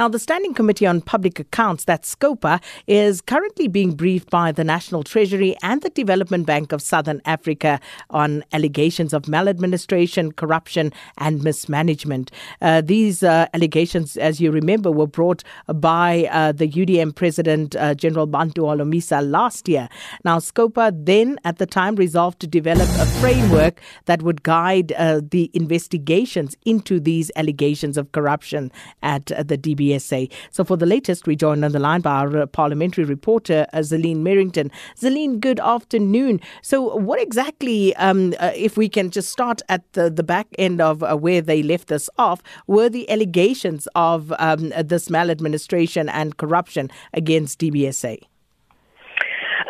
Now, 0.00 0.08
the 0.08 0.18
Standing 0.18 0.54
Committee 0.54 0.86
on 0.86 1.02
Public 1.02 1.38
Accounts, 1.38 1.84
that 1.84 2.04
SCOPA, 2.04 2.62
is 2.86 3.20
currently 3.20 3.68
being 3.68 3.92
briefed 3.92 4.30
by 4.30 4.50
the 4.50 4.64
National 4.64 5.02
Treasury 5.02 5.54
and 5.62 5.82
the 5.82 5.90
Development 5.90 6.46
Bank 6.46 6.72
of 6.72 6.80
Southern 6.80 7.20
Africa 7.26 7.78
on 8.08 8.42
allegations 8.54 9.12
of 9.12 9.28
maladministration, 9.28 10.32
corruption, 10.32 10.90
and 11.18 11.44
mismanagement. 11.44 12.30
Uh, 12.62 12.80
these 12.80 13.22
uh, 13.22 13.46
allegations, 13.52 14.16
as 14.16 14.40
you 14.40 14.50
remember, 14.50 14.90
were 14.90 15.06
brought 15.06 15.44
by 15.66 16.26
uh, 16.32 16.52
the 16.52 16.68
UDM 16.68 17.14
President, 17.14 17.76
uh, 17.76 17.92
General 17.94 18.26
Bantu 18.26 18.62
Holomisa, 18.62 19.20
last 19.30 19.68
year. 19.68 19.90
Now, 20.24 20.38
SCOPA 20.38 20.92
then, 21.04 21.38
at 21.44 21.58
the 21.58 21.66
time, 21.66 21.94
resolved 21.96 22.40
to 22.40 22.46
develop 22.46 22.88
a 22.98 23.04
framework 23.20 23.82
that 24.06 24.22
would 24.22 24.44
guide 24.44 24.92
uh, 24.92 25.20
the 25.30 25.50
investigations 25.52 26.56
into 26.64 27.00
these 27.00 27.30
allegations 27.36 27.98
of 27.98 28.12
corruption 28.12 28.72
at 29.02 29.30
uh, 29.32 29.42
the 29.42 29.58
DBSA. 29.90 30.30
So, 30.50 30.64
for 30.64 30.76
the 30.76 30.86
latest, 30.86 31.26
we 31.26 31.36
join 31.36 31.64
on 31.64 31.72
the 31.72 31.78
line 31.78 32.00
by 32.00 32.20
our 32.20 32.42
uh, 32.42 32.46
parliamentary 32.46 33.04
reporter, 33.04 33.66
uh, 33.72 33.78
Zelene 33.78 34.18
Merrington. 34.18 34.70
Zelene, 34.96 35.40
good 35.40 35.60
afternoon. 35.60 36.40
So, 36.62 36.96
what 36.96 37.20
exactly, 37.20 37.94
um, 37.96 38.34
uh, 38.38 38.52
if 38.54 38.76
we 38.76 38.88
can 38.88 39.10
just 39.10 39.30
start 39.30 39.62
at 39.68 39.92
the, 39.92 40.10
the 40.10 40.22
back 40.22 40.48
end 40.58 40.80
of 40.80 41.02
uh, 41.02 41.16
where 41.16 41.40
they 41.40 41.62
left 41.62 41.88
this 41.88 42.08
off, 42.18 42.42
were 42.66 42.88
the 42.88 43.08
allegations 43.10 43.88
of 43.94 44.32
um, 44.38 44.72
this 44.84 45.10
maladministration 45.10 46.08
and 46.08 46.36
corruption 46.36 46.90
against 47.12 47.60
DBSA? 47.60 48.24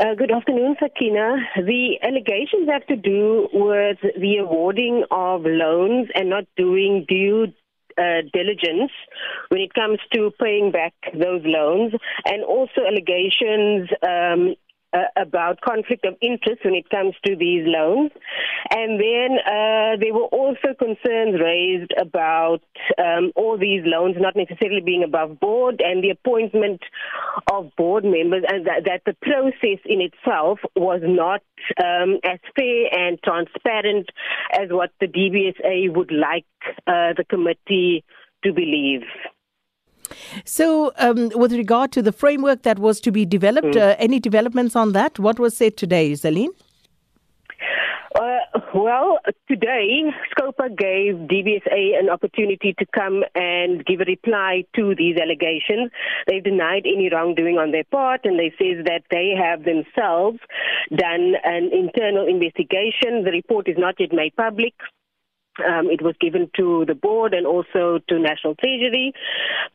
Uh, 0.00 0.14
good 0.14 0.30
afternoon, 0.30 0.76
Sakina. 0.80 1.36
The 1.56 1.98
allegations 2.02 2.70
have 2.70 2.86
to 2.86 2.96
do 2.96 3.48
with 3.52 3.98
the 4.00 4.38
awarding 4.38 5.04
of 5.10 5.42
loans 5.44 6.08
and 6.14 6.30
not 6.30 6.44
doing 6.56 7.04
due 7.06 7.48
uh, 8.00 8.22
diligence 8.32 8.90
when 9.48 9.60
it 9.60 9.74
comes 9.74 9.98
to 10.14 10.30
paying 10.40 10.72
back 10.72 10.94
those 11.12 11.42
loans, 11.44 11.92
and 12.24 12.42
also 12.44 12.80
allegations 12.86 13.90
um, 14.02 14.54
uh, 14.92 15.04
about 15.16 15.60
conflict 15.60 16.04
of 16.04 16.16
interest 16.20 16.64
when 16.64 16.74
it 16.74 16.88
comes 16.90 17.14
to 17.24 17.36
these 17.36 17.64
loans. 17.66 18.10
And 18.70 19.00
then 19.00 19.38
uh, 19.46 19.96
there 20.00 20.14
were 20.14 20.30
also 20.30 20.74
concerns 20.78 21.40
raised 21.40 21.92
about 21.98 22.60
um, 22.98 23.32
all 23.36 23.58
these 23.58 23.82
loans 23.84 24.16
not 24.18 24.36
necessarily 24.36 24.80
being 24.80 25.04
above 25.04 25.40
board 25.40 25.80
and 25.84 26.02
the 26.02 26.10
appointment 26.10 26.80
of 27.52 27.70
board 27.76 28.04
members, 28.04 28.44
and 28.48 28.66
that, 28.66 28.84
that 28.84 29.02
the 29.06 29.16
process 29.22 29.80
in 29.84 30.00
itself 30.00 30.58
was 30.76 31.00
not 31.04 31.42
um, 31.82 32.18
as 32.24 32.38
fair 32.56 32.86
and 32.92 33.18
transparent 33.22 34.08
as 34.52 34.68
what 34.70 34.90
the 35.00 35.06
DBSA 35.06 35.94
would 35.94 36.12
like 36.12 36.44
uh, 36.86 37.14
the 37.16 37.24
committee 37.28 38.04
to 38.44 38.52
believe. 38.52 39.02
So, 40.44 40.92
um, 40.98 41.30
with 41.34 41.52
regard 41.52 41.92
to 41.92 42.02
the 42.02 42.12
framework 42.12 42.62
that 42.62 42.78
was 42.78 43.00
to 43.00 43.12
be 43.12 43.24
developed, 43.24 43.74
mm. 43.74 43.80
uh, 43.80 43.96
any 43.98 44.20
developments 44.20 44.76
on 44.76 44.92
that? 44.92 45.18
What 45.18 45.38
was 45.38 45.56
said 45.56 45.76
today, 45.76 46.12
Zelene? 46.12 46.50
Uh, 48.12 48.60
well, 48.74 49.18
today, 49.48 50.02
Scopa 50.30 50.68
gave 50.76 51.14
DBSA 51.28 51.98
an 51.98 52.08
opportunity 52.10 52.74
to 52.78 52.86
come 52.86 53.22
and 53.36 53.84
give 53.86 54.00
a 54.00 54.04
reply 54.04 54.64
to 54.74 54.94
these 54.96 55.16
allegations. 55.16 55.92
They've 56.26 56.42
denied 56.42 56.86
any 56.86 57.08
wrongdoing 57.12 57.58
on 57.58 57.70
their 57.70 57.84
part, 57.84 58.22
and 58.24 58.38
they 58.38 58.52
say 58.58 58.74
that 58.74 59.02
they 59.10 59.32
have 59.38 59.64
themselves 59.64 60.40
done 60.94 61.34
an 61.44 61.70
internal 61.72 62.26
investigation. 62.26 63.22
The 63.24 63.30
report 63.32 63.68
is 63.68 63.76
not 63.78 63.94
yet 64.00 64.12
made 64.12 64.34
public. 64.34 64.74
Um, 65.62 65.88
it 65.90 66.02
was 66.02 66.14
given 66.20 66.50
to 66.56 66.84
the 66.86 66.94
board 66.94 67.34
and 67.34 67.46
also 67.46 68.00
to 68.08 68.18
National 68.18 68.54
Treasury. 68.54 69.12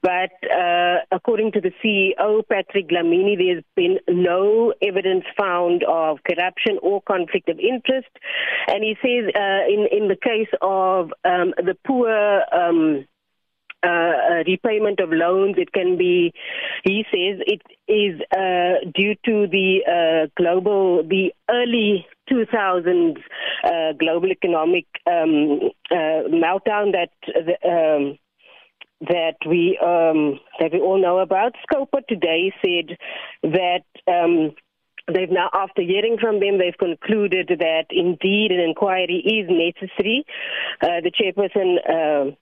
But 0.02 0.31
uh, 0.50 0.97
according 1.11 1.53
to 1.53 1.61
the 1.61 1.72
CEO, 1.83 2.47
Patrick 2.47 2.89
Dlamini, 2.89 3.38
there's 3.38 3.64
been 3.75 4.00
no 4.08 4.73
evidence 4.81 5.25
found 5.38 5.83
of 5.83 6.19
corruption 6.23 6.80
or 6.81 7.02
conflict 7.02 7.50
of 7.50 7.59
interest. 7.59 8.09
And 8.68 8.84
he 8.84 8.96
says 9.01 9.31
uh, 9.35 9.66
in, 9.68 9.88
in 9.91 10.07
the 10.07 10.18
case 10.22 10.50
of 10.62 11.12
um, 11.23 11.53
the 11.57 11.75
poor. 11.85 12.41
Um, 12.52 13.06
uh, 13.85 14.44
repayment 14.47 15.00
of 15.00 15.09
loans. 15.12 15.56
It 15.57 15.72
can 15.72 15.97
be, 15.97 16.34
he 16.84 17.06
says, 17.12 17.41
it 17.46 17.62
is 17.88 18.19
uh, 18.31 18.90
due 18.96 19.16
to 19.25 19.47
the 19.47 19.81
uh, 19.85 20.28
global, 20.35 21.03
the 21.03 21.34
early 21.50 22.07
2000s 22.30 23.18
uh, 23.63 23.94
global 24.00 24.31
economic 24.31 24.86
um, 25.08 25.72
uh, 25.91 26.28
meltdown 26.30 26.94
that. 26.94 27.12
Um, 27.63 28.18
that 29.02 29.36
we 29.46 29.78
um, 29.84 30.40
that 30.59 30.72
we 30.72 30.80
all 30.80 31.00
know 31.00 31.19
about. 31.19 31.53
Scopa 31.69 32.00
today 32.08 32.53
said 32.64 32.97
that 33.44 33.84
um, 34.08 34.56
They've 35.08 35.30
now, 35.30 35.50
after 35.53 35.84
hearing 35.84 36.18
from 36.19 36.40
them, 36.40 36.58
they've 36.58 36.78
concluded 36.78 37.47
that 37.59 37.85
indeed 37.91 38.52
an 38.52 38.59
inquiry 38.59 39.22
is 39.22 39.47
necessary. 39.47 40.25
Uh, 40.81 41.02
the 41.03 41.12
chairperson, 41.12 42.35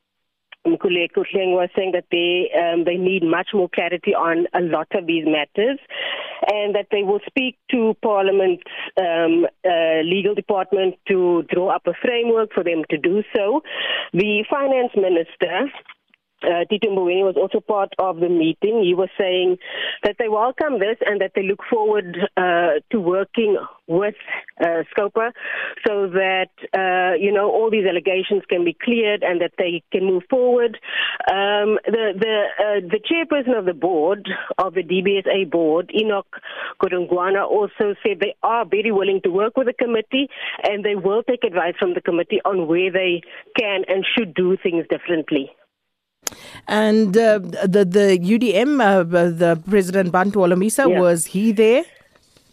Mkhuleko 0.66 1.26
Hleng 1.28 1.54
was 1.54 1.70
saying 1.76 1.92
that 1.92 2.06
they 2.10 2.50
um, 2.58 2.86
they 2.86 2.96
need 2.96 3.24
much 3.24 3.50
more 3.54 3.68
clarity 3.68 4.16
on 4.16 4.48
a 4.54 4.62
lot 4.62 4.88
of 4.96 5.06
these 5.06 5.26
matters, 5.26 5.80
and 6.52 6.74
that 6.76 6.88
they 6.90 7.04
will 7.04 7.20
speak 7.28 7.58
to 7.72 7.96
Parliament's 8.02 8.64
um, 8.98 9.46
uh, 9.66 10.02
legal 10.04 10.34
department 10.34 10.96
to 11.08 11.44
draw 11.54 11.70
up 11.76 11.86
a 11.86 11.94
framework 12.02 12.54
for 12.54 12.64
them 12.64 12.84
to 12.90 12.98
do 12.98 13.24
so. 13.36 13.62
The 14.14 14.46
finance 14.50 14.92
minister 14.96 15.70
uh, 16.44 16.66
Tito 16.70 16.90
Mboweni 16.90 17.24
was 17.24 17.36
also 17.38 17.60
part 17.60 17.94
of 18.00 18.20
the 18.20 18.30
meeting. 18.30 18.84
He 18.84 18.94
was 18.94 19.10
saying 19.18 19.58
that 20.04 20.16
they 20.20 20.30
welcome 20.30 20.80
this 20.80 20.98
and 21.06 21.22
that 21.22 21.32
they 21.36 21.44
look 21.44 21.62
forward 21.70 22.18
uh, 22.38 22.80
to 22.92 23.00
working 23.00 23.58
with 23.88 24.16
uh, 24.62 24.84
Scopa 24.92 25.32
so 25.86 26.08
that, 26.08 26.50
uh, 26.74 27.16
you 27.20 27.32
know, 27.32 27.52
all 27.52 27.70
these 27.70 27.86
allegations 27.86 28.44
can 28.48 28.64
be 28.64 28.76
cleared 28.82 29.24
and 29.24 29.42
that 29.42 29.54
they 29.58 29.84
can 29.92 30.06
move 30.06 30.24
forward. 30.30 30.80
Um, 31.30 31.78
the, 31.86 32.14
the, 32.18 32.44
uh, 32.60 32.88
the 32.88 33.00
chairperson 33.00 33.58
of 33.58 33.66
the 33.66 33.74
board, 33.74 34.28
of 34.58 34.74
the 34.74 34.84
DBSA 34.84 35.50
board, 35.52 35.92
Enoch 35.94 36.28
Godongwana, 36.82 37.46
also 37.46 37.96
said 38.04 38.20
they 38.20 38.36
are 38.44 38.66
very 38.66 38.92
willing 38.92 39.22
to 39.24 39.30
work 39.30 39.58
with 39.58 39.68
the 39.68 39.74
committee 39.74 40.30
and 40.64 40.84
they 40.84 40.96
will 40.96 41.24
take 41.24 41.44
advice 41.44 41.76
from 41.80 41.94
the 41.94 42.02
committee 42.02 42.40
on 42.46 42.68
where 42.68 42.92
they 42.92 43.22
can 43.58 43.84
and 43.88 44.06
should 44.18 44.34
do 44.34 44.58
things 44.62 44.86
differently. 44.90 45.52
And 46.68 47.16
uh, 47.18 47.40
the 47.40 47.86
the 47.86 48.20
UDM, 48.20 48.82
uh, 48.82 49.04
the 49.04 49.62
President 49.70 50.12
Bantu 50.12 50.40
Holomisa, 50.40 50.90
yeah. 50.90 51.00
was 51.00 51.26
he 51.28 51.52
there? 51.52 51.84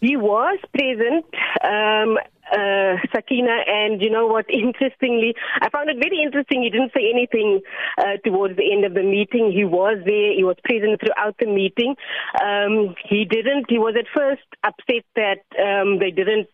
He 0.01 0.17
was 0.17 0.59
present. 0.73 1.25
Um, 1.63 2.17
uh, 2.51 2.97
Sakina, 3.13 3.63
and 3.65 4.01
you 4.01 4.09
know 4.09 4.27
what? 4.27 4.45
Interestingly, 4.49 5.35
I 5.61 5.69
found 5.69 5.89
it 5.89 5.97
very 5.97 6.21
interesting. 6.21 6.63
He 6.63 6.69
didn't 6.69 6.91
say 6.93 7.09
anything 7.09 7.61
uh, 7.97 8.17
towards 8.25 8.57
the 8.57 8.71
end 8.71 8.83
of 8.83 8.93
the 8.93 9.03
meeting. 9.03 9.51
He 9.51 9.63
was 9.63 9.97
there. 10.05 10.33
He 10.35 10.43
was 10.43 10.57
present 10.63 10.99
throughout 10.99 11.35
the 11.39 11.45
meeting. 11.45 11.95
Um, 12.43 12.95
he 13.07 13.25
didn't. 13.25 13.67
He 13.69 13.77
was 13.77 13.95
at 13.97 14.05
first 14.13 14.43
upset 14.63 15.05
that 15.15 15.43
um, 15.57 15.99
they 15.99 16.11
didn't 16.11 16.49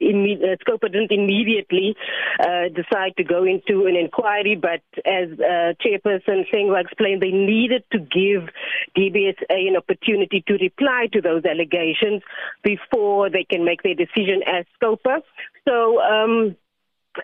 imme- 0.00 0.42
uh, 0.42 0.56
Scopa 0.64 0.90
didn't 0.92 1.12
immediately 1.12 1.96
uh, 2.40 2.68
decide 2.74 3.16
to 3.16 3.24
go 3.24 3.44
into 3.44 3.86
an 3.86 3.96
inquiry, 3.96 4.56
but 4.56 4.82
as 5.04 5.28
uh, 5.38 5.74
Chairperson 5.82 6.44
Hlengwa 6.52 6.82
explained, 6.82 7.22
they 7.22 7.30
needed 7.30 7.84
to 7.92 7.98
give 7.98 8.48
DBSA 8.96 9.68
an 9.68 9.76
opportunity 9.76 10.42
to 10.46 10.54
reply 10.54 11.08
to 11.12 11.20
those 11.20 11.44
allegations 11.44 12.22
before 12.62 13.30
they 13.30 13.44
can 13.44 13.64
make 13.64 13.82
their 13.82 13.94
decision 13.94 14.42
as 14.46 14.64
Scopa. 14.80 15.22
So, 15.66 16.00
um, 16.00 16.56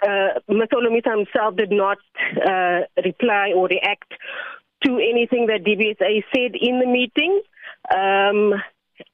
uh, 0.02 0.40
Mr. 0.48 0.74
Holomisa 0.74 1.16
himself 1.16 1.56
did 1.56 1.70
not 1.70 1.98
uh, 2.46 2.80
reply 3.04 3.52
or 3.54 3.66
react 3.66 4.10
to 4.84 4.94
anything 4.94 5.46
that 5.46 5.64
DBSA 5.64 6.24
said 6.34 6.56
in 6.58 6.80
the 6.80 6.86
meeting. 6.86 7.42
Um, 7.90 8.54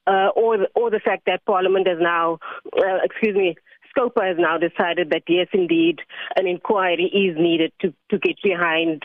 uh, 0.09 0.29
or 0.35 0.59
the, 0.59 0.69
or 0.75 0.91
the 0.91 1.01
fact 1.01 1.25
that 1.27 1.45
Parliament 1.45 1.87
has 1.87 1.99
now, 2.01 2.39
uh, 2.77 2.99
excuse 3.05 3.37
me, 3.37 3.55
Scopa 3.97 4.27
has 4.27 4.37
now 4.39 4.59
decided 4.59 5.11
that 5.11 5.23
yes, 5.29 5.49
indeed, 5.53 6.01
an 6.37 6.47
inquiry 6.47 7.05
is 7.05 7.37
needed 7.39 7.73
to 7.81 7.93
to 8.11 8.19
get 8.19 8.37
behind 8.43 9.03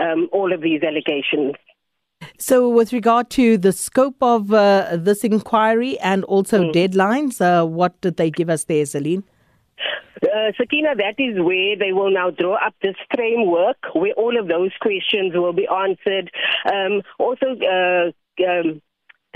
um, 0.00 0.28
all 0.32 0.52
of 0.52 0.60
these 0.60 0.82
allegations. 0.82 1.54
So, 2.38 2.68
with 2.68 2.92
regard 2.92 3.30
to 3.30 3.58
the 3.58 3.72
scope 3.72 4.16
of 4.22 4.52
uh, 4.52 4.96
this 4.96 5.24
inquiry 5.24 5.98
and 6.00 6.24
also 6.24 6.64
mm. 6.64 6.72
deadlines, 6.72 7.40
uh, 7.40 7.66
what 7.66 8.00
did 8.00 8.16
they 8.16 8.30
give 8.30 8.48
us 8.48 8.64
there, 8.64 8.86
Celine? 8.86 9.24
Uh, 10.22 10.50
Sakina, 10.56 10.94
that 10.96 11.14
is 11.18 11.38
where 11.42 11.76
they 11.76 11.92
will 11.92 12.10
now 12.10 12.30
draw 12.30 12.54
up 12.54 12.74
this 12.82 12.96
framework 13.14 13.76
where 13.94 14.12
all 14.12 14.38
of 14.38 14.48
those 14.48 14.70
questions 14.80 15.34
will 15.34 15.52
be 15.52 15.66
answered. 15.68 16.30
Um, 16.72 17.02
also, 17.18 17.46
uh, 17.60 18.12
um, 18.48 18.80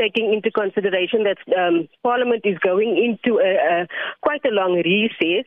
taking 0.01 0.33
into 0.33 0.51
consideration 0.51 1.25
that 1.25 1.39
um, 1.57 1.89
Parliament 2.03 2.43
is 2.45 2.59
going 2.59 2.97
into 2.97 3.39
a, 3.39 3.83
a, 3.83 3.87
quite 4.23 4.45
a 4.45 4.55
long 4.61 4.75
recess 4.77 5.47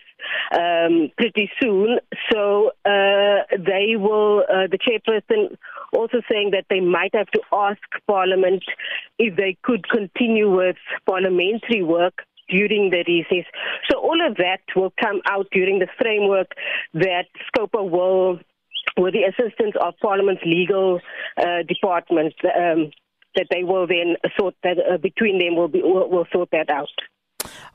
um, 0.55 1.09
pretty 1.17 1.49
soon. 1.61 1.99
So 2.31 2.71
uh, 2.85 3.43
they 3.57 3.95
will, 3.97 4.43
uh, 4.49 4.67
the 4.69 4.77
chairperson 4.77 5.57
also 5.93 6.21
saying 6.31 6.51
that 6.51 6.65
they 6.69 6.79
might 6.79 7.13
have 7.15 7.27
to 7.31 7.41
ask 7.51 7.81
Parliament 8.07 8.63
if 9.17 9.35
they 9.35 9.57
could 9.63 9.87
continue 9.89 10.49
with 10.55 10.77
parliamentary 11.07 11.83
work 11.83 12.13
during 12.49 12.89
the 12.89 13.03
recess. 13.07 13.45
So 13.89 13.99
all 13.99 14.19
of 14.25 14.37
that 14.37 14.61
will 14.75 14.93
come 14.99 15.21
out 15.29 15.47
during 15.51 15.79
the 15.79 15.87
framework 15.99 16.51
that 16.93 17.25
SCOPA 17.47 17.89
will, 17.89 18.39
with 18.97 19.13
the 19.13 19.23
assistance 19.23 19.75
of 19.81 19.93
Parliament's 20.01 20.43
legal 20.45 20.99
uh, 21.37 21.63
department, 21.67 22.33
um, 22.43 22.91
that 23.35 23.47
they 23.49 23.63
will 23.63 23.87
then 23.87 24.15
sort 24.37 24.55
that 24.63 24.77
uh, 24.77 24.97
between 24.97 25.39
them 25.39 25.55
will, 25.55 25.67
be, 25.67 25.81
will, 25.81 26.09
will 26.09 26.27
sort 26.31 26.49
that 26.51 26.69
out. 26.69 26.89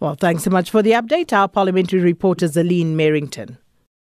Well, 0.01 0.15
thanks 0.15 0.45
so 0.45 0.51
much 0.51 0.71
for 0.71 0.83
the 0.83 0.93
update. 0.93 1.33
Our 1.33 1.49
parliamentary 1.49 2.01
reporter, 2.01 2.47
Zaline 2.47 2.95
Merrington. 2.95 3.59